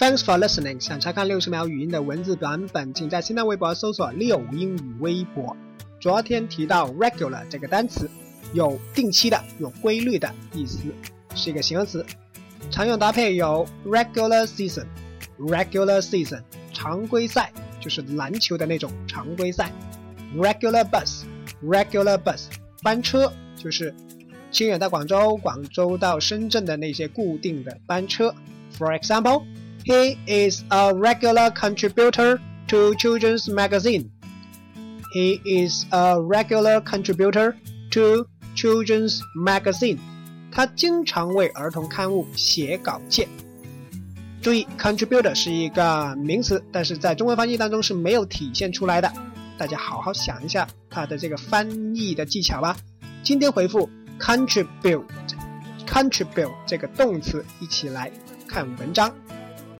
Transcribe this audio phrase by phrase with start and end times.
[0.00, 0.80] Thanks for listening。
[0.80, 5.54] 想查看六十秒语音的文字版本，请在新浪微博搜索“六英语微博”。
[6.00, 8.08] 昨天提到 regular 这个单词，
[8.54, 10.78] 有定期的、有规律的意思，
[11.34, 12.02] 是一个形容词。
[12.70, 16.40] 常用搭配有 regular season，regular season
[16.72, 19.70] 常规赛就是篮球的那种常规赛。
[20.34, 22.46] regular bus，regular bus
[22.82, 23.94] 班车就是
[24.50, 28.34] 清远到广州、广州到深圳的那些固定的班车。
[28.78, 29.44] For example。
[29.84, 32.38] He is a regular contributor
[32.68, 34.10] to children's magazine.
[35.12, 37.56] He is a regular contributor
[37.92, 39.98] to children's magazine.
[40.52, 43.28] 他经常为儿童刊物写稿件。
[44.42, 49.10] 注意，contributor 是一个名词，但是在中文翻译当中是没有体现出来的。
[49.56, 52.76] 大家好好想一下它的这个翻译的技巧吧。
[53.22, 58.12] 今天回复 contribute，contribute 这个动词，一起来
[58.46, 59.12] 看文章。